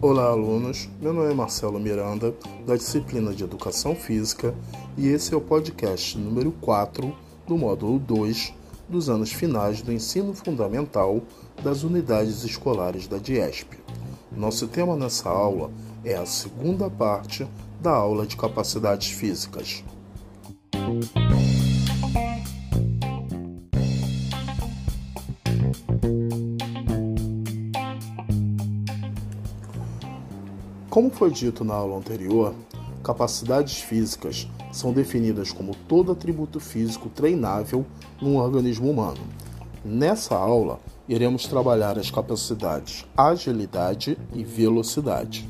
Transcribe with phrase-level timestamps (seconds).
[0.00, 0.88] Olá, alunos.
[1.02, 2.32] Meu nome é Marcelo Miranda,
[2.64, 4.54] da disciplina de Educação Física,
[4.96, 7.12] e esse é o podcast número 4
[7.48, 8.54] do módulo 2
[8.88, 11.20] dos anos finais do ensino fundamental
[11.64, 13.76] das unidades escolares da DIESP.
[14.30, 15.68] Nosso tema nessa aula
[16.04, 17.44] é a segunda parte
[17.80, 19.82] da aula de capacidades físicas.
[30.98, 32.52] Como foi dito na aula anterior,
[33.04, 37.86] capacidades físicas são definidas como todo atributo físico treinável
[38.20, 39.20] num organismo humano.
[39.84, 45.48] Nessa aula, iremos trabalhar as capacidades agilidade e velocidade.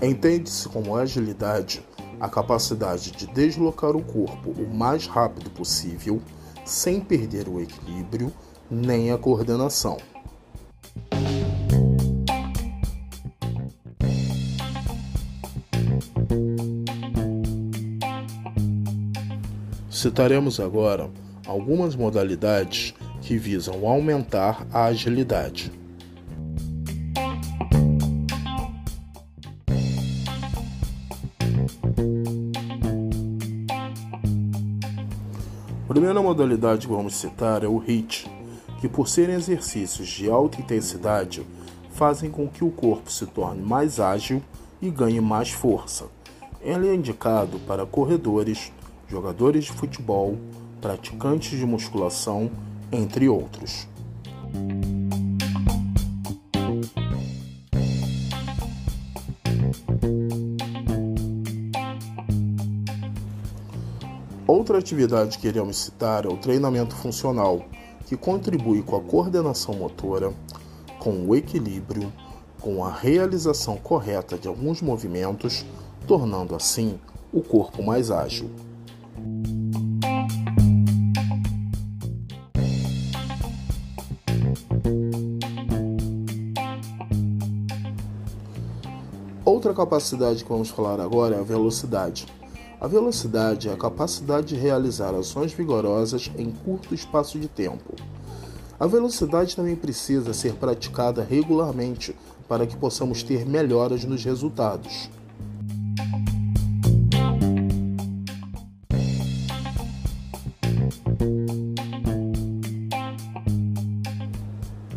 [0.00, 1.82] Entende-se como agilidade
[2.20, 6.20] a capacidade de deslocar o corpo o mais rápido possível,
[6.64, 8.32] sem perder o equilíbrio
[8.70, 9.98] nem a coordenação.
[19.90, 21.10] Citaremos agora
[21.46, 25.72] algumas modalidades que visam aumentar a agilidade.
[35.96, 38.30] Primeira modalidade que vamos citar é o HIIT,
[38.82, 41.46] que por serem exercícios de alta intensidade,
[41.92, 44.42] fazem com que o corpo se torne mais ágil
[44.82, 46.04] e ganhe mais força.
[46.60, 48.70] Ele é indicado para corredores,
[49.08, 50.36] jogadores de futebol,
[50.82, 52.50] praticantes de musculação,
[52.92, 53.88] entre outros.
[64.56, 67.62] Outra atividade que iremos citar é o treinamento funcional,
[68.06, 70.32] que contribui com a coordenação motora,
[70.98, 72.10] com o equilíbrio,
[72.58, 75.66] com a realização correta de alguns movimentos,
[76.06, 76.98] tornando assim
[77.34, 78.50] o corpo mais ágil.
[89.44, 92.26] Outra capacidade que vamos falar agora é a velocidade.
[92.78, 97.94] A velocidade é a capacidade de realizar ações vigorosas em curto espaço de tempo.
[98.78, 102.14] A velocidade também precisa ser praticada regularmente
[102.46, 105.08] para que possamos ter melhoras nos resultados.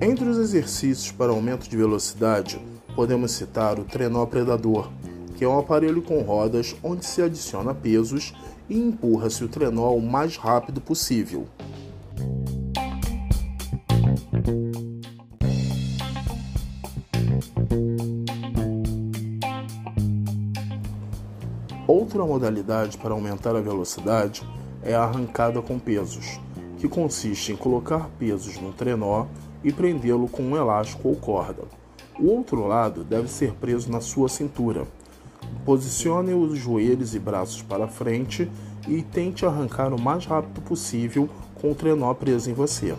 [0.00, 2.60] Entre os exercícios para aumento de velocidade,
[2.94, 4.90] podemos citar o trenó predador,
[5.36, 8.32] que é um aparelho com rodas onde se adiciona pesos
[8.68, 11.46] e empurra-se o trenó o mais rápido possível.
[21.86, 24.42] Outra modalidade para aumentar a velocidade
[24.82, 26.40] é a arrancada com pesos,
[26.78, 29.26] que consiste em colocar pesos no trenó
[29.62, 31.62] e prendê-lo com um elástico ou corda.
[32.18, 34.86] O outro lado deve ser preso na sua cintura.
[35.64, 38.50] Posicione os joelhos e braços para frente
[38.86, 42.94] e tente arrancar o mais rápido possível com o trenó preso em você.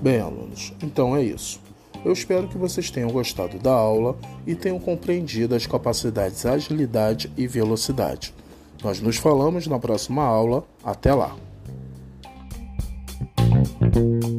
[0.00, 1.60] Bem, alunos, então é isso.
[2.04, 4.14] Eu espero que vocês tenham gostado da aula
[4.46, 8.34] e tenham compreendido as capacidades agilidade e velocidade.
[8.82, 10.62] Nós nos falamos na próxima aula.
[10.84, 11.34] Até lá!
[13.94, 14.33] Thank you.